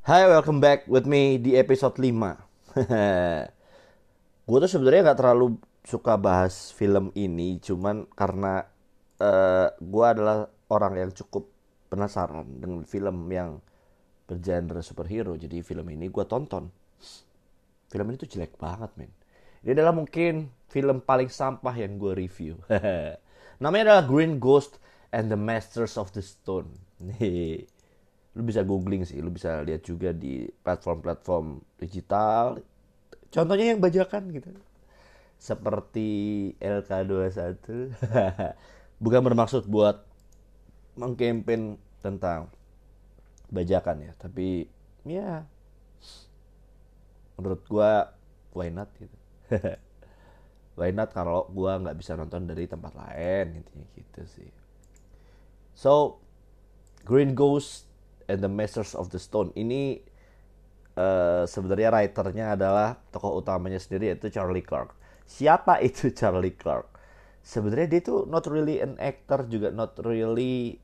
Hai, 0.00 0.24
welcome 0.24 0.64
back 0.64 0.88
with 0.88 1.04
me 1.04 1.36
di 1.36 1.60
episode 1.60 1.92
5 1.92 2.08
Gue 4.48 4.58
tuh 4.64 4.70
sebenarnya 4.72 5.12
nggak 5.12 5.20
terlalu 5.20 5.60
suka 5.84 6.16
bahas 6.16 6.72
film 6.72 7.12
ini 7.12 7.60
Cuman 7.60 8.08
karena 8.16 8.64
uh, 9.20 9.68
gue 9.76 10.06
adalah 10.08 10.48
orang 10.72 11.04
yang 11.04 11.12
cukup 11.12 11.52
penasaran 11.92 12.48
dengan 12.48 12.88
film 12.88 13.28
yang 13.28 13.60
bergenre 14.24 14.80
superhero. 14.80 15.36
Jadi 15.36 15.60
film 15.60 15.84
ini 15.92 16.08
gue 16.08 16.24
tonton. 16.24 16.72
Film 17.92 18.06
ini 18.08 18.16
tuh 18.16 18.30
jelek 18.32 18.56
banget 18.56 18.96
men. 18.96 19.12
Ini 19.60 19.76
adalah 19.76 19.92
mungkin 19.92 20.48
film 20.72 21.04
paling 21.04 21.28
sampah 21.28 21.76
yang 21.76 22.00
gue 22.00 22.16
review. 22.16 22.56
Namanya 23.60 24.00
adalah 24.00 24.04
Green 24.08 24.40
Ghost 24.40 24.80
and 25.12 25.28
the 25.28 25.36
Masters 25.36 26.00
of 26.00 26.08
the 26.16 26.24
Stone 26.24 26.72
lu 28.40 28.48
bisa 28.48 28.64
googling 28.64 29.04
sih 29.04 29.20
lu 29.20 29.28
bisa 29.28 29.60
lihat 29.60 29.84
juga 29.84 30.16
di 30.16 30.48
platform-platform 30.64 31.60
digital. 31.76 32.56
Contohnya 33.28 33.76
yang 33.76 33.84
bajakan 33.84 34.32
gitu. 34.32 34.48
Seperti 35.36 36.08
LK21 36.56 37.92
bukan 39.04 39.20
bermaksud 39.20 39.68
buat 39.68 40.08
mengkampen 40.96 41.76
tentang 42.00 42.48
bajakan 43.52 44.08
ya 44.08 44.12
tapi 44.16 44.72
ya 45.04 45.44
menurut 47.36 47.60
gua 47.68 48.16
why 48.56 48.72
not 48.72 48.88
gitu. 48.96 49.16
Why 50.78 50.96
not 50.96 51.12
kalau 51.12 51.44
gua 51.52 51.76
nggak 51.76 51.98
bisa 51.98 52.16
nonton 52.16 52.48
dari 52.48 52.64
tempat 52.64 52.96
lain 52.96 53.60
intinya 53.60 53.84
gitu 53.92 54.22
sih. 54.24 54.48
So 55.76 56.22
Green 57.04 57.36
Ghost 57.36 57.89
and 58.30 58.38
the 58.38 58.50
Masters 58.50 58.94
of 58.94 59.10
the 59.10 59.18
Stone 59.18 59.50
ini 59.58 59.98
uh, 60.94 61.42
sebenarnya 61.50 61.90
writernya 61.90 62.54
adalah 62.54 63.02
tokoh 63.10 63.42
utamanya 63.42 63.82
sendiri 63.82 64.14
yaitu 64.14 64.30
Charlie 64.30 64.62
Clark. 64.62 64.94
Siapa 65.26 65.82
itu 65.88 66.14
Charlie 66.14 66.54
Clark? 66.54 66.86
Sebenarnya 67.42 67.98
dia 67.98 68.00
itu 68.04 68.28
not 68.30 68.46
really 68.46 68.78
an 68.78 68.94
actor 69.02 69.48
juga 69.50 69.74
not 69.74 69.98
really 70.06 70.78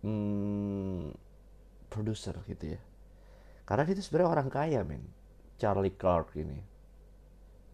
hmm, 0.00 1.12
producer 1.92 2.32
gitu 2.48 2.78
ya. 2.78 2.80
Karena 3.68 3.84
dia 3.84 3.94
itu 3.98 4.02
sebenarnya 4.08 4.30
orang 4.32 4.48
kaya 4.48 4.80
men. 4.86 5.04
Charlie 5.58 5.92
Clark 5.92 6.38
ini. 6.38 6.62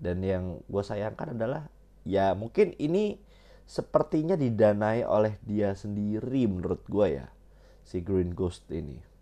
Dan 0.00 0.24
yang 0.24 0.58
gue 0.66 0.82
sayangkan 0.82 1.36
adalah 1.36 1.68
ya 2.02 2.32
mungkin 2.34 2.72
ini 2.80 3.20
sepertinya 3.64 4.36
didanai 4.36 5.04
oleh 5.04 5.40
dia 5.44 5.72
sendiri 5.72 6.44
menurut 6.48 6.84
gue 6.88 7.22
ya 7.22 7.28
si 7.84 8.00
Green 8.00 8.32
Ghost 8.32 8.64
ini. 8.72 9.13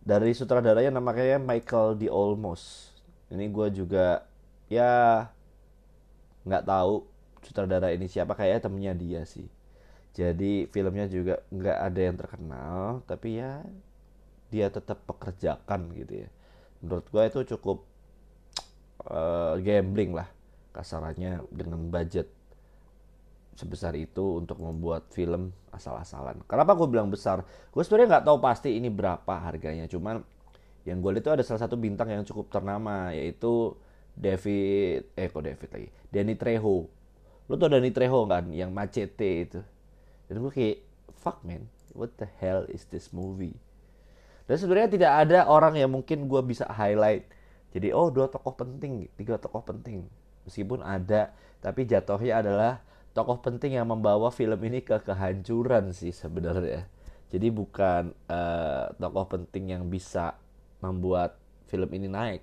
Dari 0.00 0.32
sutradaranya 0.32 0.96
namanya 0.96 1.36
Michael 1.36 2.00
D. 2.00 2.08
Olmos. 2.08 2.92
Ini 3.30 3.46
gue 3.52 3.68
juga 3.70 4.24
ya 4.66 5.26
nggak 6.46 6.64
tahu 6.66 7.04
sutradara 7.44 7.92
ini 7.92 8.08
siapa 8.08 8.32
kayak 8.34 8.64
temennya 8.64 8.96
dia 8.96 9.22
sih. 9.28 9.46
Jadi 10.16 10.66
filmnya 10.72 11.06
juga 11.06 11.44
nggak 11.52 11.78
ada 11.78 12.00
yang 12.00 12.16
terkenal, 12.18 12.80
tapi 13.06 13.38
ya 13.38 13.62
dia 14.50 14.66
tetap 14.66 15.06
pekerjakan 15.06 15.94
gitu 15.94 16.26
ya. 16.26 16.28
Menurut 16.82 17.06
gue 17.06 17.22
itu 17.30 17.40
cukup 17.54 17.86
uh, 19.06 19.54
gambling 19.62 20.16
lah 20.16 20.28
kasarannya 20.74 21.44
dengan 21.52 21.86
budget 21.86 22.26
sebesar 23.60 23.92
itu 24.00 24.40
untuk 24.40 24.56
membuat 24.64 25.12
film 25.12 25.52
asal-asalan. 25.68 26.40
Kenapa 26.48 26.72
gue 26.72 26.88
bilang 26.88 27.12
besar? 27.12 27.44
Gue 27.68 27.84
sebenarnya 27.84 28.16
nggak 28.16 28.24
tahu 28.26 28.38
pasti 28.40 28.72
ini 28.80 28.88
berapa 28.88 29.34
harganya. 29.36 29.84
Cuman 29.84 30.24
yang 30.88 31.04
gue 31.04 31.10
lihat 31.12 31.24
itu 31.28 31.32
ada 31.36 31.44
salah 31.44 31.60
satu 31.60 31.76
bintang 31.76 32.08
yang 32.08 32.24
cukup 32.24 32.48
ternama 32.48 33.12
yaitu 33.12 33.76
David, 34.16 35.12
eh 35.14 35.28
kok 35.28 35.44
David 35.44 35.68
lagi, 35.70 35.88
Danny 36.08 36.34
Trejo. 36.34 36.88
Lo 37.46 37.54
tau 37.60 37.68
Danny 37.68 37.92
Trejo 37.92 38.24
kan, 38.24 38.48
yang 38.50 38.72
Macete 38.72 39.48
itu. 39.48 39.60
Dan 40.26 40.40
gue 40.40 40.52
kayak, 40.52 40.78
fuck 41.20 41.44
man, 41.44 41.68
what 41.92 42.16
the 42.16 42.28
hell 42.40 42.64
is 42.68 42.88
this 42.88 43.12
movie? 43.12 43.56
Dan 44.50 44.58
sebenarnya 44.58 44.90
tidak 44.90 45.12
ada 45.26 45.38
orang 45.46 45.78
yang 45.78 45.94
mungkin 45.94 46.26
gue 46.26 46.42
bisa 46.42 46.66
highlight. 46.66 47.22
Jadi 47.70 47.94
oh 47.94 48.10
dua 48.10 48.26
tokoh 48.26 48.58
penting, 48.58 49.06
tiga 49.14 49.38
tokoh 49.38 49.62
penting. 49.62 50.10
Meskipun 50.42 50.82
ada, 50.82 51.30
tapi 51.62 51.86
jatuhnya 51.86 52.42
adalah 52.42 52.82
tokoh 53.10 53.42
penting 53.42 53.74
yang 53.74 53.90
membawa 53.90 54.30
film 54.30 54.58
ini 54.62 54.82
ke 54.82 55.02
kehancuran 55.02 55.90
sih 55.90 56.14
sebenarnya. 56.14 56.86
Jadi 57.30 57.46
bukan 57.50 58.14
uh, 58.30 58.90
tokoh 58.98 59.26
penting 59.38 59.74
yang 59.74 59.86
bisa 59.86 60.38
membuat 60.82 61.38
film 61.70 61.90
ini 61.94 62.10
naik. 62.10 62.42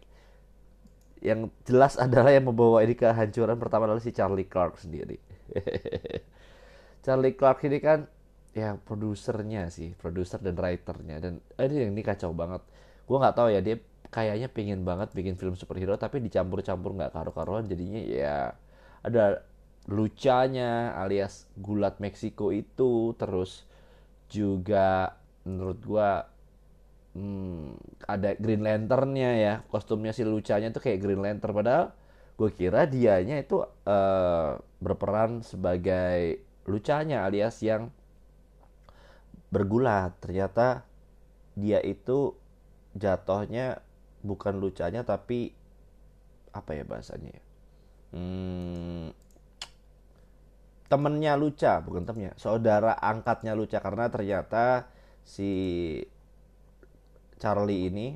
Yang 1.19 1.51
jelas 1.67 1.93
adalah 2.05 2.31
yang 2.31 2.47
membawa 2.47 2.83
ini 2.83 2.95
ke 2.95 3.07
kehancuran 3.07 3.55
pertama 3.59 3.87
adalah 3.87 4.03
si 4.03 4.11
Charlie 4.11 4.47
Clark 4.47 4.79
sendiri. 4.79 5.19
Charlie 7.03 7.35
Clark 7.35 7.63
ini 7.67 7.79
kan 7.79 8.07
ya 8.51 8.75
produsernya 8.75 9.69
sih, 9.69 9.93
produser 9.95 10.41
dan 10.41 10.57
writernya 10.57 11.21
dan 11.21 11.33
ini 11.59 11.91
ini 11.91 12.01
kacau 12.03 12.35
banget. 12.35 12.63
Gue 13.07 13.17
nggak 13.19 13.35
tahu 13.35 13.47
ya 13.55 13.63
dia 13.63 13.79
kayaknya 14.07 14.47
pengen 14.51 14.87
banget 14.87 15.11
bikin 15.11 15.35
film 15.35 15.55
superhero 15.59 15.99
tapi 15.99 16.23
dicampur-campur 16.23 16.95
nggak 16.95 17.11
karu-karuan 17.11 17.67
jadinya 17.67 17.99
ya 17.99 18.55
ada 19.03 19.43
lucanya 19.87 20.95
alias 20.99 21.47
gulat 21.55 21.99
Meksiko 22.03 22.51
itu 22.51 23.15
terus 23.15 23.63
juga 24.27 25.15
menurut 25.47 25.79
gua 25.87 26.27
hmm, 27.15 27.79
ada 28.03 28.35
Green 28.35 28.63
Lanternnya 28.67 29.31
ya 29.39 29.53
kostumnya 29.71 30.11
si 30.11 30.27
lucanya 30.27 30.75
tuh 30.75 30.83
kayak 30.83 30.99
Green 30.99 31.23
Lantern 31.23 31.55
padahal 31.55 31.95
gue 32.37 32.53
kira 32.53 32.85
dianya 32.85 33.41
itu 33.41 33.65
uh, 33.65 34.61
berperan 34.77 35.41
sebagai 35.41 36.45
lucanya 36.69 37.25
alias 37.25 37.57
yang 37.65 37.89
bergulat. 39.49 40.13
Ternyata 40.21 40.85
dia 41.57 41.81
itu 41.81 42.37
jatohnya 42.93 43.81
bukan 44.21 44.61
lucanya 44.61 45.01
tapi 45.01 45.49
apa 46.53 46.77
ya 46.77 46.85
bahasanya 46.85 47.33
ya? 47.33 47.43
Hmm, 48.13 49.09
temennya 50.87 51.35
Luca 51.35 51.83
bukan 51.83 52.07
temennya 52.07 52.33
saudara 52.39 52.95
angkatnya 52.97 53.53
Luca. 53.53 53.79
Karena 53.83 54.07
ternyata 54.07 54.87
si 55.27 55.51
Charlie 57.37 57.91
ini 57.91 58.07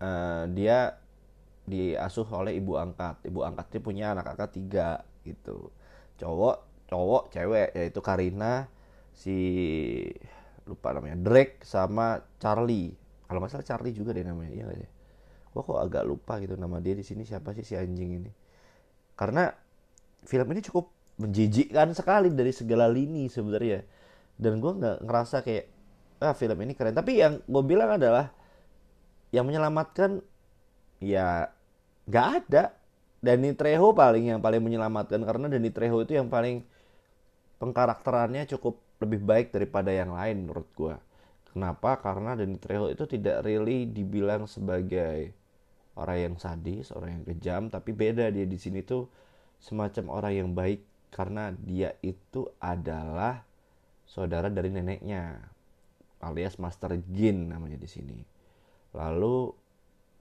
uh, 0.00 0.44
dia 0.52 0.96
diasuh 1.64 2.28
oleh 2.30 2.56
ibu 2.56 2.76
angkat. 2.76 3.24
Ibu 3.26 3.40
angkatnya 3.44 3.80
punya 3.80 4.04
anak 4.12 4.36
angkat 4.36 4.50
tiga 4.56 4.88
gitu. 5.24 5.72
Cowok 6.20 6.86
cowok 6.90 7.22
cewek 7.32 7.68
yaitu 7.72 8.00
Karina 8.02 8.66
si 9.14 9.38
lupa 10.66 10.94
namanya 10.94 11.18
Drake 11.18 11.64
sama 11.64 12.20
Charlie. 12.38 12.94
Kalau 13.26 13.38
nggak 13.40 13.50
salah 13.50 13.66
Charlie 13.66 13.94
juga 13.94 14.10
deh 14.10 14.26
namanya 14.26 14.50
iya 14.50 14.66
gak 14.66 14.78
sih? 14.82 14.90
Gua 15.50 15.62
kok 15.66 15.78
agak 15.82 16.04
lupa 16.06 16.38
gitu 16.42 16.54
nama 16.58 16.78
dia 16.82 16.94
di 16.94 17.06
sini 17.06 17.22
siapa 17.22 17.54
sih 17.54 17.62
si 17.62 17.74
anjing 17.78 18.22
ini. 18.22 18.30
Karena 19.14 19.50
film 20.26 20.46
ini 20.50 20.60
cukup 20.66 20.99
menjijikkan 21.20 21.92
sekali 21.92 22.32
dari 22.32 22.52
segala 22.56 22.88
lini 22.88 23.28
sebenarnya. 23.28 23.84
Dan 24.40 24.58
gue 24.58 24.72
nggak 24.72 25.04
ngerasa 25.04 25.44
kayak 25.44 25.68
ah 26.24 26.32
film 26.32 26.56
ini 26.64 26.72
keren. 26.72 26.96
Tapi 26.96 27.20
yang 27.20 27.44
gue 27.44 27.62
bilang 27.64 28.00
adalah 28.00 28.32
yang 29.30 29.44
menyelamatkan 29.44 30.24
ya 31.04 31.52
nggak 32.08 32.26
ada. 32.44 32.64
Danny 33.20 33.52
Trejo 33.52 33.92
paling 33.92 34.32
yang 34.32 34.40
paling 34.40 34.64
menyelamatkan 34.64 35.20
karena 35.20 35.52
Danny 35.52 35.68
Trejo 35.68 36.00
itu 36.00 36.16
yang 36.16 36.32
paling 36.32 36.64
pengkarakterannya 37.60 38.48
cukup 38.48 38.80
lebih 39.04 39.20
baik 39.20 39.52
daripada 39.52 39.92
yang 39.92 40.16
lain 40.16 40.48
menurut 40.48 40.64
gue 40.72 40.96
kenapa? 41.52 42.00
Karena 42.00 42.32
Danny 42.32 42.56
Trejo 42.56 42.88
itu 42.88 43.04
tidak 43.04 43.44
really 43.44 43.84
dibilang 43.84 44.48
sebagai 44.48 45.36
orang 45.98 46.18
yang 46.32 46.36
sadis 46.40 46.94
orang 46.94 47.20
yang 47.20 47.24
kejam 47.26 47.62
tapi 47.68 47.90
beda 47.92 48.30
dia 48.30 48.46
di 48.46 48.56
sini 48.56 48.80
tuh 48.80 49.10
semacam 49.60 50.04
orang 50.08 50.32
yang 50.32 50.50
baik 50.56 50.80
karena 51.10 51.50
dia 51.52 51.94
itu 52.00 52.46
adalah 52.62 53.42
saudara 54.06 54.50
dari 54.50 54.70
neneknya 54.70 55.38
alias 56.22 56.58
Master 56.58 56.98
Jin 57.10 57.50
namanya 57.50 57.76
di 57.76 57.88
sini. 57.90 58.18
Lalu 58.94 59.50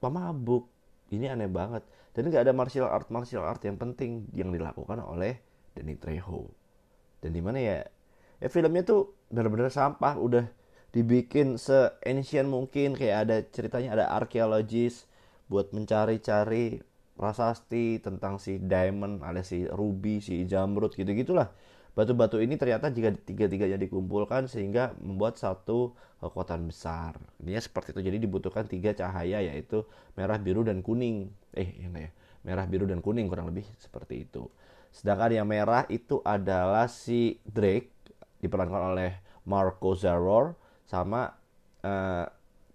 pemabuk. 0.01 0.69
Ini 1.09 1.33
aneh 1.33 1.49
banget. 1.49 1.81
Dan 2.13 2.29
nggak 2.29 2.45
ada 2.45 2.53
martial 2.53 2.85
art 2.85 3.09
martial 3.09 3.41
art 3.41 3.61
yang 3.65 3.77
penting 3.81 4.29
yang 4.33 4.53
dilakukan 4.53 5.01
oleh 5.01 5.41
Danny 5.73 5.97
Trejo. 5.97 6.49
Dan 7.21 7.33
di 7.33 7.41
mana 7.41 7.57
ya? 7.57 7.81
Ya 8.39 8.47
filmnya 8.47 8.85
tuh 8.85 9.13
benar-benar 9.33 9.73
sampah. 9.73 10.17
Udah 10.21 10.45
dibikin 10.89 11.57
se-ancient 11.57 12.49
mungkin 12.49 12.97
kayak 12.97 13.17
ada 13.25 13.37
ceritanya 13.49 13.89
ada 13.97 14.05
arkeologis 14.13 15.05
buat 15.49 15.73
mencari-cari 15.73 16.81
prasasti 17.19 17.99
tentang 17.99 18.39
si 18.39 18.63
diamond 18.63 19.19
alias 19.19 19.51
si 19.51 19.67
ruby 19.67 20.23
si 20.23 20.47
jamrud 20.47 20.95
gitu 20.95 21.11
gitulah 21.11 21.51
batu-batu 21.99 22.39
ini 22.39 22.55
ternyata 22.55 22.87
jika 22.87 23.11
tiga-tiganya 23.11 23.75
dikumpulkan 23.75 24.47
sehingga 24.47 24.95
membuat 25.03 25.35
satu 25.35 25.91
kekuatan 26.23 26.71
besar. 26.71 27.19
Ini 27.43 27.59
seperti 27.59 27.95
itu. 27.95 28.01
Jadi 28.07 28.17
dibutuhkan 28.23 28.63
tiga 28.67 28.95
cahaya 28.95 29.43
yaitu 29.43 29.87
merah, 30.15 30.39
biru, 30.39 30.63
dan 30.63 30.79
kuning. 30.79 31.31
Eh, 31.55 31.83
yang 31.83 31.95
ya? 31.95 32.11
Merah, 32.47 32.63
biru, 32.71 32.87
dan 32.87 33.03
kuning 33.03 33.27
kurang 33.27 33.51
lebih 33.51 33.67
seperti 33.79 34.27
itu. 34.27 34.47
Sedangkan 34.95 35.43
yang 35.43 35.47
merah 35.47 35.83
itu 35.91 36.23
adalah 36.23 36.87
si 36.87 37.39
Drake 37.43 37.91
diperankan 38.39 38.95
oleh 38.95 39.11
Marco 39.43 39.91
Zaror 39.93 40.55
sama 40.87 41.35
uh, 41.83 42.25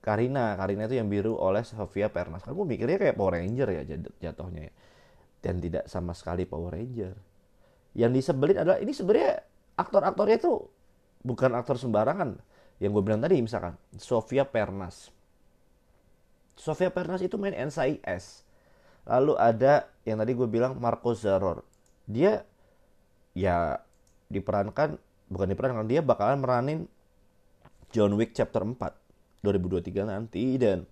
Karina. 0.04 0.52
Karina 0.60 0.84
itu 0.84 1.00
yang 1.00 1.08
biru 1.08 1.40
oleh 1.40 1.64
Sofia 1.64 2.12
Pernas. 2.12 2.44
Gue 2.44 2.68
mikirnya 2.68 3.00
kayak 3.00 3.16
Power 3.16 3.40
Ranger 3.40 3.68
ya 3.72 3.82
jatuhnya 4.20 4.68
ya. 4.68 4.72
Dan 5.40 5.64
tidak 5.64 5.88
sama 5.88 6.12
sekali 6.12 6.44
Power 6.44 6.76
Ranger 6.76 7.16
yang 7.94 8.10
disebelin 8.10 8.58
adalah 8.58 8.78
ini 8.82 8.90
sebenarnya 8.90 9.38
aktor-aktornya 9.78 10.36
itu 10.42 10.52
bukan 11.22 11.54
aktor 11.54 11.78
sembarangan 11.78 12.36
yang 12.82 12.90
gue 12.90 13.02
bilang 13.06 13.22
tadi 13.22 13.38
misalkan 13.38 13.78
Sofia 13.94 14.42
Pernas 14.42 15.14
Sofia 16.58 16.90
Pernas 16.90 17.22
itu 17.22 17.38
main 17.38 17.54
NCIS 17.54 18.42
lalu 19.06 19.38
ada 19.38 19.86
yang 20.02 20.18
tadi 20.18 20.34
gue 20.34 20.48
bilang 20.50 20.74
Marco 20.82 21.14
Zaror 21.14 21.62
dia 22.10 22.42
ya 23.32 23.78
diperankan 24.28 24.98
bukan 25.30 25.48
diperankan 25.54 25.86
dia 25.86 26.02
bakalan 26.02 26.42
meranin 26.42 26.78
John 27.94 28.18
Wick 28.18 28.34
chapter 28.34 28.66
4 28.66 28.74
2023 29.44 30.08
nanti 30.08 30.56
dan 30.56 30.88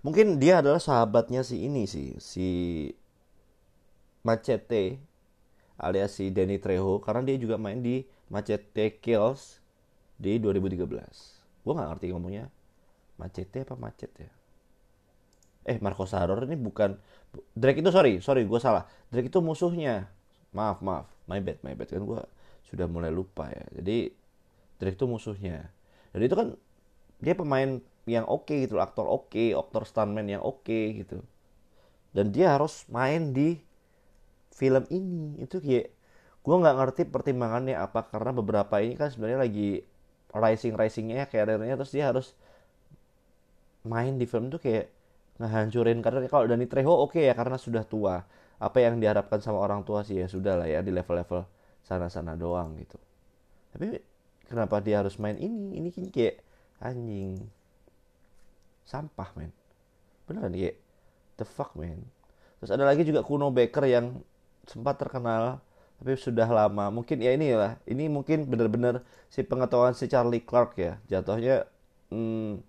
mungkin 0.00 0.40
dia 0.40 0.64
adalah 0.64 0.80
sahabatnya 0.80 1.44
si 1.44 1.68
ini 1.68 1.84
sih 1.84 2.16
si 2.16 2.48
Machete 4.24 4.96
alias 5.78 6.16
si 6.16 6.32
Danny 6.34 6.58
Trejo 6.58 7.04
karena 7.04 7.22
dia 7.28 7.36
juga 7.38 7.60
main 7.60 7.78
di 7.78 8.02
Machete 8.28 8.98
Kills 8.98 9.62
di 10.18 10.36
2013. 10.42 10.84
Gue 11.62 11.72
nggak 11.72 11.88
ngerti 11.94 12.06
ngomongnya 12.10 12.50
Machete 13.16 13.62
apa 13.62 13.74
Macet 13.78 14.12
ya. 14.18 14.32
Eh 15.68 15.78
Marco 15.78 16.04
Saror 16.04 16.42
ini 16.46 16.58
bukan 16.58 16.98
Drake 17.52 17.84
itu 17.84 17.90
sorry 17.94 18.18
sorry 18.18 18.44
gue 18.44 18.60
salah. 18.60 18.88
Drake 19.12 19.30
itu 19.30 19.38
musuhnya. 19.38 20.10
Maaf 20.54 20.80
maaf. 20.82 21.06
My 21.30 21.38
bad 21.38 21.60
my 21.62 21.76
bad. 21.78 21.88
Kan 21.92 22.04
gue 22.04 22.22
sudah 22.66 22.86
mulai 22.90 23.14
lupa 23.14 23.48
ya. 23.48 23.64
Jadi 23.80 24.10
Drake 24.82 24.98
itu 24.98 25.06
musuhnya. 25.06 25.70
Jadi 26.12 26.24
itu 26.24 26.36
kan 26.36 26.48
dia 27.18 27.34
pemain 27.34 27.82
yang 28.08 28.24
oke 28.24 28.48
okay 28.48 28.64
gitu 28.64 28.80
aktor 28.80 29.04
oke 29.04 29.34
okay, 29.34 29.52
aktor 29.52 29.84
stuntman 29.84 30.26
yang 30.26 30.42
oke 30.42 30.64
okay, 30.64 31.04
gitu. 31.04 31.20
Dan 32.14 32.32
dia 32.32 32.56
harus 32.56 32.88
main 32.88 33.36
di 33.36 33.60
film 34.54 34.84
ini. 34.88 35.38
Itu 35.44 35.60
kayak 35.60 35.92
gue 36.42 36.56
nggak 36.56 36.76
ngerti 36.80 37.02
pertimbangannya 37.12 37.76
apa 37.76 38.08
karena 38.08 38.32
beberapa 38.32 38.80
ini 38.80 38.96
kan 38.96 39.12
sebenarnya 39.12 39.44
lagi 39.44 39.84
rising 40.32 40.74
risingnya 40.78 41.24
ya 41.24 41.26
karirnya 41.28 41.76
terus 41.76 41.92
dia 41.92 42.08
harus 42.08 42.32
main 43.84 44.16
di 44.16 44.24
film 44.24 44.48
tuh 44.48 44.60
kayak 44.60 44.88
ngehancurin 45.38 46.00
karena 46.00 46.24
kalau 46.26 46.48
Dani 46.48 46.66
Trejo 46.66 46.92
oke 46.92 47.16
okay 47.16 47.28
ya 47.28 47.34
karena 47.36 47.60
sudah 47.60 47.84
tua. 47.84 48.24
Apa 48.58 48.82
yang 48.82 48.98
diharapkan 48.98 49.38
sama 49.38 49.62
orang 49.62 49.86
tua 49.86 50.02
sih 50.02 50.18
ya 50.18 50.26
sudah 50.26 50.58
lah 50.58 50.66
ya 50.66 50.82
di 50.82 50.90
level-level 50.90 51.46
sana-sana 51.86 52.34
doang 52.34 52.74
gitu. 52.82 52.98
Tapi 53.70 54.02
kenapa 54.50 54.82
dia 54.82 54.98
harus 54.98 55.14
main 55.22 55.38
ini? 55.38 55.78
Ini 55.78 56.10
kayak 56.10 56.47
anjing. 56.80 57.46
Sampah 58.88 59.30
men. 59.36 59.52
Beneran 60.24 60.52
kayak 60.56 60.76
the 61.38 61.46
fuck 61.46 61.72
man 61.78 62.02
terus 62.58 62.74
ada 62.74 62.84
lagi 62.84 63.06
juga 63.06 63.22
Kuno 63.22 63.54
Baker 63.54 63.86
yang 63.86 64.18
sempat 64.66 64.98
terkenal 64.98 65.62
tapi 65.98 66.14
sudah 66.14 66.46
lama. 66.46 66.94
Mungkin 66.94 67.18
ya 67.18 67.34
ini 67.34 67.54
lah 67.54 67.78
ini 67.86 68.06
mungkin 68.06 68.46
benar-benar 68.46 69.02
si 69.30 69.42
pengetahuan 69.42 69.94
si 69.94 70.10
Charlie 70.10 70.42
Clark 70.42 70.78
ya. 70.78 70.98
Jatuhnya 71.10 71.66
hmm, 72.10 72.62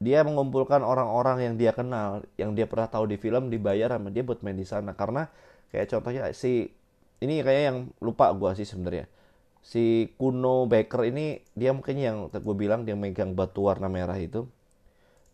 dia 0.00 0.20
mengumpulkan 0.24 0.84
orang-orang 0.84 1.44
yang 1.44 1.54
dia 1.56 1.72
kenal 1.72 2.24
yang 2.36 2.52
dia 2.52 2.68
pernah 2.68 2.88
tahu 2.88 3.08
di 3.08 3.16
film 3.16 3.48
dibayar 3.48 3.96
sama 3.96 4.12
dia 4.12 4.24
buat 4.24 4.40
main 4.44 4.56
di 4.56 4.64
sana. 4.68 4.92
Karena 4.96 5.28
kayak 5.72 5.92
contohnya 5.92 6.32
si 6.32 6.72
ini 7.20 7.40
kayak 7.40 7.62
yang 7.72 7.78
lupa 8.00 8.32
gue 8.32 8.52
sih 8.60 8.68
sebenarnya 8.68 9.08
si 9.66 10.14
Kuno 10.14 10.70
Baker 10.70 11.10
ini 11.10 11.42
dia 11.58 11.74
mungkin 11.74 11.98
yang 11.98 12.30
gue 12.30 12.54
bilang 12.54 12.86
dia 12.86 12.94
megang 12.94 13.34
batu 13.34 13.66
warna 13.66 13.90
merah 13.90 14.14
itu 14.14 14.46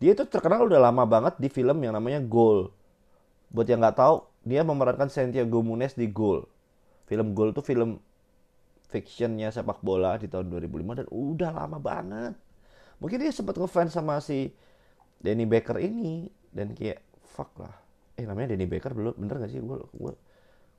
dia 0.01 0.17
itu 0.17 0.25
terkenal 0.25 0.65
udah 0.65 0.81
lama 0.81 1.05
banget 1.05 1.37
di 1.37 1.53
film 1.53 1.77
yang 1.85 1.93
namanya 1.93 2.17
Goal 2.25 2.73
buat 3.53 3.69
yang 3.69 3.85
nggak 3.85 4.01
tahu 4.01 4.25
dia 4.43 4.65
memerankan 4.65 5.07
Santiago 5.07 5.63
Munez 5.63 5.95
di 5.95 6.09
Goal. 6.09 6.43
Film 7.07 7.31
Goal 7.31 7.55
itu 7.55 7.61
film 7.61 8.01
fictionnya 8.89 9.53
sepak 9.53 9.79
bola 9.79 10.19
di 10.19 10.27
tahun 10.27 10.51
2005 10.51 10.99
dan 10.99 11.07
udah 11.07 11.49
lama 11.53 11.77
banget. 11.79 12.33
Mungkin 12.99 13.17
dia 13.21 13.31
sempat 13.31 13.55
ngefans 13.55 13.95
sama 13.95 14.19
si 14.19 14.51
Danny 15.21 15.47
Baker 15.47 15.79
ini 15.79 16.27
dan 16.51 16.75
kayak 16.75 17.05
fuck 17.23 17.53
lah. 17.61 17.73
Eh 18.19 18.25
namanya 18.25 18.57
Danny 18.57 18.67
Baker 18.67 18.91
belum 18.91 19.15
bener 19.15 19.37
gak 19.41 19.49
sih 19.49 19.61
gue 19.61 19.77
gue 19.79 20.13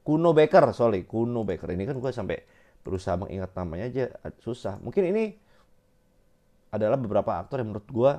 Kuno 0.05 0.31
Baker 0.37 0.71
sorry 0.77 1.09
Kuno 1.09 1.43
Baker 1.43 1.73
ini 1.73 1.89
kan 1.89 1.97
gue 1.99 2.13
sampai 2.13 2.39
berusaha 2.85 3.17
mengingat 3.17 3.51
namanya 3.57 3.85
aja 3.89 4.05
susah. 4.45 4.77
Mungkin 4.79 5.11
ini 5.11 5.25
adalah 6.69 7.01
beberapa 7.01 7.41
aktor 7.41 7.65
yang 7.65 7.73
menurut 7.73 7.89
gue 7.89 8.13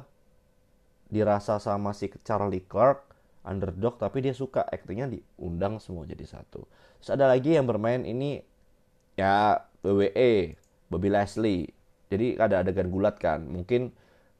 dirasa 1.14 1.62
sama 1.62 1.94
si 1.94 2.10
Charlie 2.26 2.66
Clark 2.66 3.14
underdog 3.46 4.02
tapi 4.02 4.26
dia 4.26 4.34
suka 4.34 4.66
aktingnya 4.66 5.06
diundang 5.06 5.78
semua 5.78 6.10
jadi 6.10 6.26
satu. 6.26 6.66
Terus 7.00 7.10
ada 7.14 7.30
lagi 7.30 7.54
yang 7.54 7.70
bermain 7.70 8.02
ini 8.02 8.42
ya 9.14 9.62
WWE 9.86 10.58
Bobby 10.90 11.10
Leslie. 11.14 11.70
Jadi 12.10 12.42
ada 12.42 12.66
adegan 12.66 12.90
gulat 12.90 13.22
kan. 13.22 13.46
Mungkin 13.46 13.94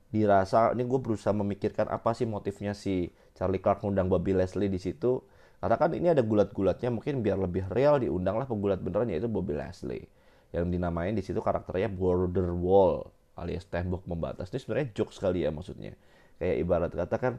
dirasa 0.10 0.74
ini 0.74 0.90
gue 0.90 1.00
berusaha 1.02 1.36
memikirkan 1.36 1.86
apa 1.92 2.18
sih 2.18 2.26
motifnya 2.26 2.74
si 2.74 3.14
Charlie 3.38 3.62
Clark 3.62 3.86
ngundang 3.86 4.10
Bobby 4.10 4.34
Leslie 4.34 4.74
di 4.74 4.82
situ. 4.82 5.22
Karena 5.66 5.82
kan 5.82 5.90
ini 5.98 6.14
ada 6.14 6.22
gulat-gulatnya 6.22 6.94
mungkin 6.94 7.26
biar 7.26 7.42
lebih 7.42 7.66
real 7.74 7.98
diundanglah 7.98 8.46
penggulat 8.46 8.86
beneran 8.86 9.10
yaitu 9.10 9.26
Bobby 9.26 9.58
Leslie. 9.58 10.06
Yang 10.54 10.78
dinamain 10.78 11.18
di 11.18 11.26
situ 11.26 11.42
karakternya 11.42 11.90
border 11.90 12.54
wall 12.54 13.10
alias 13.34 13.66
tembok 13.66 14.06
membatas. 14.06 14.54
Ini 14.54 14.62
sebenarnya 14.62 14.88
joke 14.94 15.10
sekali 15.10 15.42
ya 15.42 15.50
maksudnya. 15.50 15.98
Kayak 16.38 16.56
ibarat 16.62 16.92
kata 16.94 17.18
kan 17.18 17.34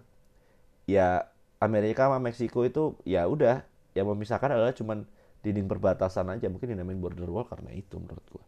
ya 0.91 1.23
Amerika 1.63 2.11
sama 2.11 2.19
Meksiko 2.19 2.67
itu 2.67 2.99
ya 3.07 3.31
udah 3.31 3.63
yang 3.95 4.11
memisahkan 4.11 4.59
adalah 4.59 4.75
cuman 4.75 5.07
dinding 5.47 5.71
perbatasan 5.71 6.27
aja 6.35 6.51
mungkin 6.51 6.75
dinamain 6.75 6.99
border 6.99 7.31
wall 7.31 7.47
karena 7.47 7.71
itu 7.71 8.03
menurut 8.03 8.27
gua 8.35 8.45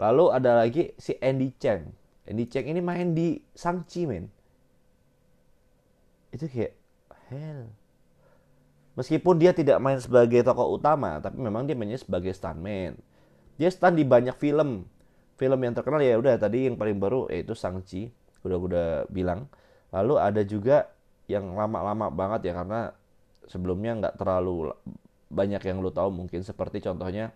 lalu 0.00 0.32
ada 0.32 0.64
lagi 0.64 0.96
si 0.96 1.12
Andy 1.20 1.52
Cheng 1.60 1.92
Andy 2.24 2.48
Cheng 2.48 2.64
ini 2.64 2.80
main 2.80 3.12
di 3.12 3.36
Sangchi 3.52 4.08
men 4.08 4.32
itu 6.32 6.48
kayak 6.48 6.72
hell 7.28 7.68
meskipun 9.00 9.40
dia 9.40 9.56
tidak 9.56 9.80
main 9.80 9.96
sebagai 9.96 10.44
tokoh 10.44 10.76
utama 10.76 11.16
tapi 11.24 11.40
memang 11.40 11.64
dia 11.64 11.72
mainnya 11.72 11.96
sebagai 11.96 12.36
stuntman. 12.36 13.00
Dia 13.56 13.72
stunt 13.72 13.96
di 13.96 14.04
banyak 14.04 14.36
film. 14.36 14.84
Film 15.40 15.60
yang 15.64 15.72
terkenal 15.72 16.04
ya 16.04 16.20
udah 16.20 16.36
tadi 16.36 16.68
yang 16.68 16.76
paling 16.76 17.00
baru 17.00 17.24
yaitu 17.32 17.56
Sangchi 17.56 18.12
udah 18.44 18.58
udah 18.60 18.88
bilang. 19.08 19.48
Lalu 19.88 20.14
ada 20.20 20.44
juga 20.44 20.92
yang 21.32 21.56
lama-lama 21.56 22.12
banget 22.12 22.52
ya 22.52 22.60
karena 22.60 22.92
sebelumnya 23.48 23.96
nggak 24.04 24.14
terlalu 24.20 24.76
banyak 25.32 25.64
yang 25.64 25.80
lu 25.80 25.88
tahu 25.88 26.12
mungkin. 26.12 26.44
Seperti 26.44 26.84
contohnya 26.84 27.32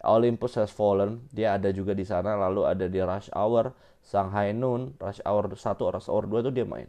Olympus 0.00 0.56
Has 0.56 0.72
Fallen 0.72 1.28
dia 1.28 1.60
ada 1.60 1.68
juga 1.76 1.92
di 1.92 2.08
sana. 2.08 2.40
Lalu 2.40 2.64
ada 2.64 2.88
di 2.88 3.00
Rush 3.04 3.28
Hour 3.36 3.76
Shanghai 4.00 4.56
Noon 4.56 4.96
Rush 4.96 5.20
Hour 5.28 5.52
1 5.52 5.60
Rush 5.76 6.08
Hour 6.08 6.24
2 6.24 6.48
tuh 6.48 6.52
dia 6.56 6.64
main. 6.64 6.88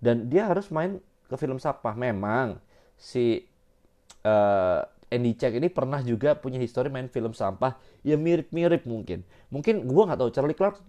Dan 0.00 0.32
dia 0.32 0.48
harus 0.48 0.72
main 0.72 0.96
ke 1.28 1.36
film 1.36 1.60
sampah 1.60 1.92
memang 1.92 2.56
si 2.98 3.46
uh, 4.26 4.82
Andy 5.08 5.32
Check 5.38 5.56
ini 5.56 5.72
pernah 5.72 6.04
juga 6.04 6.36
punya 6.36 6.60
histori 6.60 6.92
main 6.92 7.08
film 7.08 7.32
sampah 7.32 7.78
ya 8.04 8.18
mirip-mirip 8.20 8.84
mungkin. 8.84 9.24
Mungkin 9.48 9.88
gua 9.88 10.12
nggak 10.12 10.20
tahu 10.20 10.30
Charlie 10.34 10.58
Clark 10.58 10.82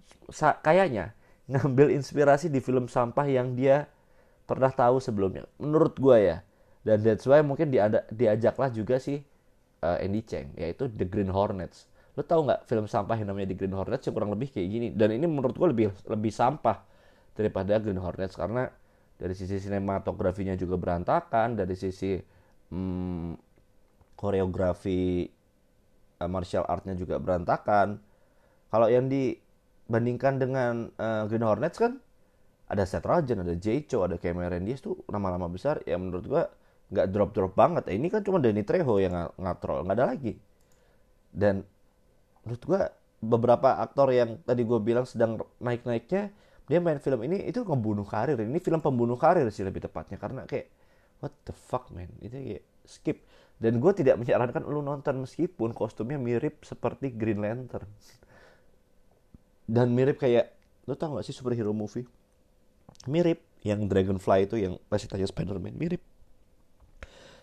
kayaknya 0.65 1.15
ngambil 1.49 1.89
inspirasi 1.95 2.51
di 2.51 2.59
film 2.59 2.91
sampah 2.91 3.25
yang 3.25 3.55
dia 3.55 3.89
pernah 4.45 4.69
tahu 4.73 4.97
sebelumnya 5.01 5.45
menurut 5.61 5.95
gue 5.97 6.17
ya. 6.19 6.37
Dan 6.79 7.03
that's 7.03 7.27
why 7.27 7.43
mungkin 7.43 7.69
diada, 7.69 8.07
diajaklah 8.09 8.71
juga 8.71 8.97
si 8.97 9.19
uh, 9.83 9.97
Andy 9.99 10.21
Cheng 10.25 10.53
yaitu 10.57 10.89
The 10.89 11.05
Green 11.05 11.29
Hornets. 11.29 11.89
Lo 12.17 12.25
tau 12.25 12.43
nggak 12.43 12.65
film 12.67 12.85
sampah 12.89 13.15
yang 13.15 13.31
namanya 13.31 13.53
The 13.53 13.57
Green 13.57 13.75
Hornets 13.75 14.03
yang 14.09 14.15
kurang 14.15 14.31
lebih 14.33 14.51
kayak 14.51 14.67
gini? 14.67 14.87
Dan 14.91 15.15
ini 15.15 15.25
menurut 15.25 15.55
gue 15.55 15.67
lebih 15.69 15.87
lebih 16.07 16.31
sampah 16.33 16.81
daripada 17.37 17.79
Green 17.79 17.99
Hornets 17.99 18.35
karena 18.35 18.67
dari 19.19 19.35
sisi 19.35 19.59
sinematografinya 19.59 20.55
juga 20.55 20.79
berantakan 20.79 21.59
dari 21.59 21.75
sisi 21.75 22.15
hmm, 22.71 23.35
koreografi 24.15 25.27
uh, 26.23 26.29
martial 26.31 26.63
artnya 26.63 26.95
juga 26.95 27.19
berantakan 27.19 27.99
kalau 28.71 28.87
yang 28.87 29.11
dibandingkan 29.11 30.39
dengan 30.39 30.73
uh, 30.95 31.27
Green 31.27 31.43
Hornets 31.43 31.75
kan 31.75 31.99
ada 32.69 32.85
Seth 32.85 33.03
Rogen, 33.03 33.41
ada 33.41 33.57
Jay 33.57 33.81
Cho, 33.89 34.05
ada 34.05 34.21
Cameron 34.21 34.61
Diaz 34.61 34.79
tuh 34.85 35.01
nama-nama 35.09 35.49
besar 35.49 35.81
yang 35.89 36.05
menurut 36.05 36.25
gua 36.29 36.43
nggak 36.93 37.07
drop-drop 37.09 37.53
banget. 37.57 37.89
Eh, 37.89 37.97
ini 37.97 38.13
kan 38.13 38.21
cuma 38.21 38.37
Danny 38.37 38.61
Trejo 38.61 39.01
yang 39.01 39.13
ng 39.13 39.41
ngatrol, 39.41 39.85
nggak 39.85 39.97
ada 39.97 40.05
lagi. 40.05 40.33
dan 41.29 41.61
menurut 42.41 42.63
gue 42.65 42.81
beberapa 43.21 43.77
aktor 43.77 44.09
yang 44.09 44.41
tadi 44.41 44.65
gue 44.65 44.79
bilang 44.81 45.05
sedang 45.05 45.37
naik-naiknya 45.61 46.33
dia 46.69 46.77
main 46.77 47.01
film 47.01 47.25
ini 47.25 47.49
itu 47.49 47.65
ngebunuh 47.65 48.05
karir. 48.05 48.37
Ini 48.37 48.61
film 48.61 48.77
pembunuh 48.77 49.17
karir 49.17 49.49
sih 49.49 49.65
lebih 49.65 49.81
tepatnya. 49.81 50.21
Karena 50.21 50.45
kayak 50.45 50.69
what 51.17 51.33
the 51.41 51.53
fuck 51.53 51.89
man? 51.89 52.13
Itu 52.21 52.37
kayak 52.37 52.63
skip. 52.85 53.17
Dan 53.57 53.81
gue 53.81 53.91
tidak 53.91 54.21
menyarankan 54.21 54.69
lu 54.69 54.85
nonton 54.85 55.25
meskipun 55.25 55.73
kostumnya 55.73 56.21
mirip 56.21 56.61
seperti 56.61 57.09
Green 57.09 57.41
Lantern. 57.41 57.89
Dan 59.65 59.97
mirip 59.97 60.21
kayak 60.21 60.53
lu 60.85 60.93
tau 60.93 61.17
gak 61.17 61.25
sih 61.25 61.33
superhero 61.33 61.73
movie? 61.73 62.05
Mirip. 63.09 63.41
Yang 63.65 63.91
Dragonfly 63.91 64.47
itu 64.47 64.55
yang 64.55 64.79
tanya 64.87 65.27
Spider-Man 65.27 65.75
mirip 65.75 65.99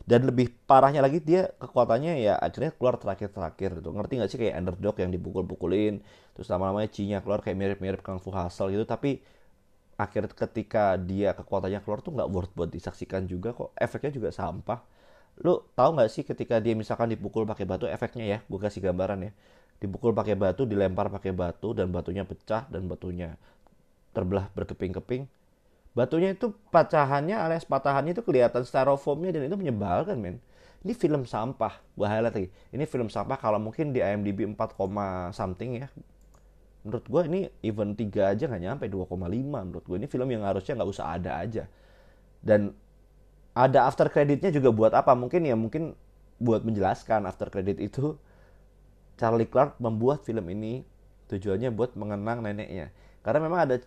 dan 0.07 0.23
lebih 0.23 0.55
parahnya 0.71 1.03
lagi 1.03 1.19
dia 1.19 1.51
kekuatannya 1.59 2.23
ya 2.23 2.39
akhirnya 2.39 2.71
keluar 2.79 2.95
terakhir-terakhir 2.95 3.83
gitu. 3.83 3.91
Ngerti 3.91 4.13
nggak 4.23 4.31
sih? 4.31 4.39
Kayak 4.39 4.55
underdog 4.63 4.97
yang 5.03 5.11
dipukul-pukulin 5.11 5.99
terus 6.39 6.47
lama-lama 6.53 6.87
Cinya 6.87 7.19
keluar 7.25 7.43
kayak 7.43 7.59
mirip-mirip 7.59 8.01
Kung 8.07 8.23
Fu 8.23 8.31
Hustle 8.31 8.71
gitu. 8.71 8.87
Tapi 8.87 9.19
akhir 9.99 10.31
ketika 10.31 10.95
dia 10.95 11.35
kekuatannya 11.35 11.83
keluar 11.83 12.01
tuh 12.07 12.15
nggak 12.15 12.29
worth 12.31 12.53
buat 12.55 12.71
disaksikan 12.71 13.27
juga 13.27 13.51
kok. 13.51 13.75
Efeknya 13.75 14.15
juga 14.15 14.31
sampah. 14.31 14.79
Lu 15.43 15.67
tahu 15.75 15.99
nggak 15.99 16.11
sih 16.15 16.23
ketika 16.23 16.63
dia 16.63 16.79
misalkan 16.79 17.11
dipukul 17.11 17.43
pakai 17.43 17.67
batu 17.67 17.91
efeknya 17.91 18.25
ya? 18.25 18.39
Gue 18.47 18.63
kasih 18.63 18.87
gambaran 18.87 19.27
ya. 19.27 19.33
Dipukul 19.83 20.15
pakai 20.15 20.39
batu 20.39 20.71
dilempar 20.71 21.11
pakai 21.11 21.35
batu 21.35 21.75
dan 21.75 21.91
batunya 21.91 22.23
pecah 22.23 22.65
dan 22.71 22.87
batunya 22.87 23.35
terbelah 24.15 24.49
berkeping-keping 24.57 25.29
batunya 25.97 26.37
itu 26.37 26.53
pecahannya 26.69 27.41
alias 27.41 27.65
patahannya 27.65 28.13
itu 28.13 28.21
kelihatan 28.21 28.69
styrofoamnya 28.69 29.33
dan 29.33 29.49
itu 29.49 29.57
menyebalkan 29.57 30.21
men. 30.21 30.37
Ini 30.85 30.93
film 30.93 31.25
sampah 31.25 31.81
highlight 31.97 32.37
lagi. 32.37 32.49
Ini 32.71 32.85
film 32.85 33.09
sampah 33.09 33.41
kalau 33.41 33.57
mungkin 33.57 33.97
di 33.97 34.05
IMDb 34.05 34.45
4, 34.45 35.33
something 35.33 35.83
ya. 35.83 35.89
Menurut 36.87 37.03
gue 37.09 37.23
ini 37.27 37.41
even 37.67 37.99
3 37.99 38.37
aja 38.37 38.45
nggak 38.47 38.63
nyampe 38.63 38.85
2,5 38.87 39.19
menurut 39.51 39.83
gue 39.83 39.97
ini 39.99 40.07
film 40.07 40.29
yang 40.31 40.47
harusnya 40.47 40.79
nggak 40.79 40.91
usah 40.93 41.17
ada 41.17 41.43
aja. 41.43 41.65
Dan 42.39 42.77
ada 43.57 43.89
after 43.89 44.07
creditnya 44.13 44.53
juga 44.53 44.71
buat 44.71 44.93
apa? 44.95 45.17
Mungkin 45.17 45.49
ya 45.49 45.57
mungkin 45.59 45.97
buat 46.37 46.63
menjelaskan 46.63 47.25
after 47.25 47.49
credit 47.49 47.81
itu 47.81 48.15
Charlie 49.17 49.49
Clark 49.49 49.81
membuat 49.81 50.23
film 50.23 50.45
ini 50.53 50.85
tujuannya 51.33 51.73
buat 51.73 51.97
mengenang 51.99 52.45
neneknya. 52.45 52.93
Karena 53.25 53.41
memang 53.43 53.61
ada 53.67 53.83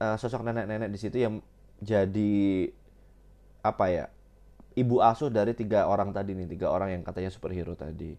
uh, 0.00 0.16
sosok 0.16 0.46
nenek-nenek 0.46 0.90
di 0.90 0.98
situ 0.98 1.16
yang 1.22 1.42
jadi 1.82 2.70
apa 3.64 3.84
ya 3.90 4.04
ibu 4.74 5.00
asuh 5.00 5.30
dari 5.30 5.54
tiga 5.54 5.86
orang 5.86 6.10
tadi 6.10 6.34
nih 6.34 6.50
tiga 6.50 6.70
orang 6.70 6.98
yang 6.98 7.02
katanya 7.06 7.30
superhero 7.30 7.74
tadi. 7.78 8.14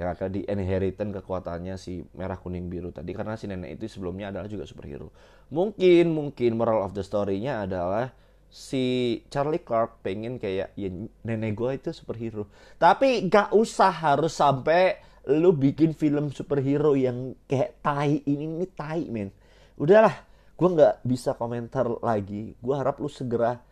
Yang 0.00 0.08
akan 0.16 0.28
di 0.32 0.40
inheritan 0.48 1.12
kekuatannya 1.12 1.76
si 1.76 2.00
merah 2.16 2.40
kuning 2.40 2.72
biru 2.72 2.88
tadi. 2.88 3.12
Karena 3.12 3.36
si 3.36 3.44
nenek 3.44 3.76
itu 3.76 4.00
sebelumnya 4.00 4.32
adalah 4.32 4.48
juga 4.48 4.64
superhero. 4.64 5.12
Mungkin 5.52 6.08
mungkin 6.08 6.56
moral 6.56 6.80
of 6.80 6.96
the 6.96 7.04
story-nya 7.04 7.68
adalah 7.68 8.16
si 8.48 9.20
Charlie 9.28 9.60
Clark 9.60 10.00
pengen 10.00 10.40
kayak 10.40 10.72
ya 10.72 10.88
nenek 11.22 11.52
gue 11.52 11.70
itu 11.76 11.90
superhero. 11.92 12.48
Tapi 12.80 13.28
gak 13.28 13.52
usah 13.52 13.92
harus 13.92 14.32
sampai 14.32 15.04
lu 15.28 15.52
bikin 15.52 15.92
film 15.92 16.32
superhero 16.32 16.96
yang 16.96 17.36
kayak 17.44 17.84
tai 17.84 18.24
ini 18.24 18.56
ini 18.56 18.66
tai 18.72 19.04
men. 19.12 19.28
Udahlah 19.76 20.29
gue 20.60 20.68
nggak 20.68 21.08
bisa 21.08 21.32
komentar 21.40 21.88
lagi. 22.04 22.52
Gue 22.60 22.76
harap 22.76 23.00
lu 23.00 23.08
segera 23.08 23.64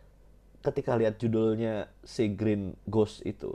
ketika 0.65 0.97
lihat 0.97 1.21
judulnya 1.21 1.85
si 2.01 2.33
Green 2.33 2.73
Ghost 2.89 3.21
itu 3.29 3.53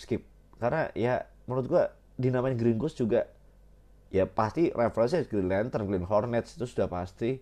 skip. 0.00 0.24
Karena 0.56 0.88
ya 0.96 1.28
menurut 1.44 1.68
gue 1.68 1.84
dinamain 2.16 2.56
Green 2.56 2.80
Ghost 2.80 2.96
juga 2.96 3.28
ya 4.08 4.24
pasti 4.24 4.72
referensinya 4.72 5.28
Green 5.28 5.48
Lantern, 5.52 5.84
Green 5.84 6.08
Hornets 6.08 6.56
itu 6.56 6.64
sudah 6.64 6.88
pasti. 6.88 7.36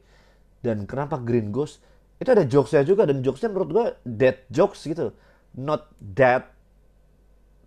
Dan 0.59 0.91
kenapa 0.91 1.23
Green 1.23 1.55
Ghost? 1.55 1.79
Itu 2.19 2.35
ada 2.35 2.43
jokesnya 2.43 2.83
juga 2.83 3.07
dan 3.07 3.23
jokesnya 3.23 3.55
menurut 3.55 3.71
gue 3.71 3.87
dead 4.03 4.43
jokes 4.51 4.91
gitu. 4.91 5.15
Not 5.55 5.87
dead 6.03 6.51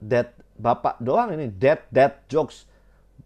dead 0.03 0.35
bapak 0.59 0.99
doang 0.99 1.31
ini 1.39 1.47
dead 1.47 1.87
dead 1.87 2.27
jokes. 2.27 2.67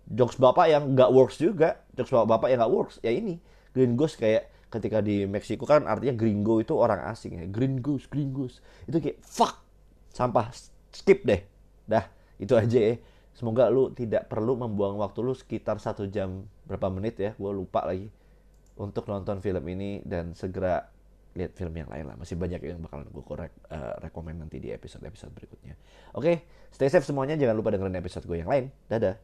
Jokes 0.06 0.38
bapak 0.38 0.70
yang 0.70 0.94
nggak 0.94 1.10
works 1.10 1.42
juga. 1.42 1.82
Jokes 1.98 2.14
bapak 2.14 2.54
yang 2.54 2.62
nggak 2.62 2.74
works 2.78 3.02
ya 3.02 3.10
ini 3.10 3.42
Gringos 3.78 4.18
kayak 4.18 4.50
ketika 4.68 5.00
di 5.00 5.24
Meksiko 5.24 5.64
kan 5.64 5.88
artinya 5.88 6.18
gringo 6.18 6.60
itu 6.60 6.74
orang 6.74 7.06
asing 7.08 7.38
ya. 7.38 7.46
Gringos, 7.46 8.10
gringos. 8.10 8.60
Itu 8.90 8.98
kayak 8.98 9.22
fuck. 9.22 9.62
Sampah. 10.12 10.50
Skip 10.92 11.24
deh. 11.24 11.46
Dah, 11.86 12.10
itu 12.42 12.58
aja 12.58 12.80
ya. 12.80 12.96
Semoga 13.38 13.70
lu 13.70 13.94
tidak 13.94 14.34
perlu 14.34 14.58
membuang 14.58 14.98
waktu 14.98 15.22
lu 15.22 15.38
sekitar 15.38 15.78
satu 15.78 16.10
jam 16.10 16.50
berapa 16.66 16.90
menit 16.90 17.22
ya. 17.22 17.32
Gue 17.38 17.54
lupa 17.54 17.86
lagi. 17.86 18.10
Untuk 18.78 19.10
nonton 19.10 19.42
film 19.42 19.64
ini 19.74 20.02
dan 20.06 20.34
segera 20.38 20.90
lihat 21.38 21.54
film 21.54 21.74
yang 21.78 21.90
lain 21.90 22.06
lah. 22.10 22.16
Masih 22.18 22.34
banyak 22.34 22.62
yang 22.66 22.82
bakalan 22.82 23.10
gue 23.10 23.24
korek 23.26 23.54
uh, 23.70 23.98
rekomend 24.02 24.42
nanti 24.42 24.58
di 24.58 24.74
episode-episode 24.74 25.34
berikutnya. 25.38 25.78
Oke, 26.18 26.22
okay, 26.22 26.36
stay 26.74 26.90
safe 26.90 27.06
semuanya. 27.06 27.38
Jangan 27.38 27.56
lupa 27.58 27.70
dengerin 27.74 27.98
episode 27.98 28.26
gue 28.26 28.42
yang 28.42 28.50
lain. 28.50 28.74
Dadah. 28.90 29.18